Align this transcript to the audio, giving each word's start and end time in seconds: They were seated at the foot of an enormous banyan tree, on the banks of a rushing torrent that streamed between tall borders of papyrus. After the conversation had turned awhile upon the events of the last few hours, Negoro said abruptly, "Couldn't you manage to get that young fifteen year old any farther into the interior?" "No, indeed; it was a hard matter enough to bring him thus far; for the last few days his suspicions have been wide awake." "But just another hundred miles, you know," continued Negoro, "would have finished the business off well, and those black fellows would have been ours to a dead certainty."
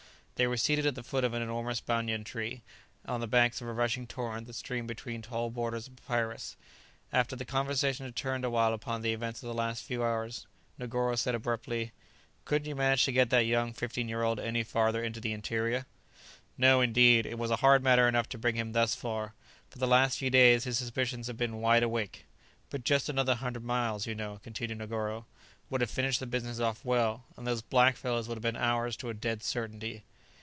They 0.35 0.47
were 0.47 0.57
seated 0.57 0.87
at 0.87 0.95
the 0.95 1.03
foot 1.03 1.23
of 1.23 1.35
an 1.35 1.43
enormous 1.43 1.81
banyan 1.81 2.23
tree, 2.23 2.63
on 3.05 3.19
the 3.19 3.27
banks 3.27 3.61
of 3.61 3.67
a 3.67 3.73
rushing 3.73 4.07
torrent 4.07 4.47
that 4.47 4.53
streamed 4.55 4.87
between 4.87 5.21
tall 5.21 5.51
borders 5.51 5.85
of 5.87 5.97
papyrus. 5.97 6.57
After 7.13 7.35
the 7.35 7.45
conversation 7.45 8.05
had 8.07 8.15
turned 8.15 8.43
awhile 8.43 8.73
upon 8.73 9.03
the 9.03 9.13
events 9.13 9.43
of 9.43 9.45
the 9.47 9.53
last 9.53 9.83
few 9.83 10.03
hours, 10.03 10.47
Negoro 10.79 11.15
said 11.15 11.35
abruptly, 11.35 11.91
"Couldn't 12.45 12.67
you 12.67 12.73
manage 12.75 13.05
to 13.05 13.11
get 13.11 13.29
that 13.29 13.45
young 13.45 13.71
fifteen 13.71 14.09
year 14.09 14.23
old 14.23 14.39
any 14.39 14.63
farther 14.63 15.03
into 15.03 15.19
the 15.21 15.31
interior?" 15.31 15.85
"No, 16.57 16.81
indeed; 16.81 17.27
it 17.27 17.37
was 17.37 17.51
a 17.51 17.57
hard 17.57 17.83
matter 17.83 18.07
enough 18.07 18.27
to 18.29 18.39
bring 18.39 18.55
him 18.55 18.71
thus 18.71 18.95
far; 18.95 19.35
for 19.69 19.77
the 19.77 19.85
last 19.85 20.17
few 20.17 20.31
days 20.31 20.63
his 20.63 20.79
suspicions 20.79 21.27
have 21.27 21.37
been 21.37 21.61
wide 21.61 21.83
awake." 21.83 22.25
"But 22.71 22.83
just 22.83 23.09
another 23.09 23.35
hundred 23.35 23.63
miles, 23.63 24.07
you 24.07 24.15
know," 24.15 24.39
continued 24.41 24.79
Negoro, 24.79 25.25
"would 25.69 25.81
have 25.81 25.91
finished 25.91 26.19
the 26.19 26.25
business 26.25 26.59
off 26.59 26.83
well, 26.83 27.25
and 27.37 27.45
those 27.45 27.61
black 27.61 27.95
fellows 27.95 28.27
would 28.27 28.39
have 28.39 28.41
been 28.41 28.55
ours 28.57 28.97
to 28.97 29.09
a 29.11 29.13
dead 29.13 29.43
certainty." 29.43 30.03